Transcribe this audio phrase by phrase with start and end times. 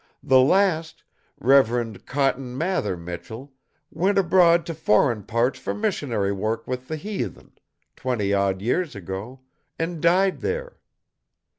[0.23, 1.03] The last,
[1.39, 3.53] Reverend Cotton Mather Michell,
[3.91, 7.51] went abroad to foreign parts for missionary work with the heathen,
[7.95, 9.41] twenty odd years ago;
[9.77, 10.79] an' died there.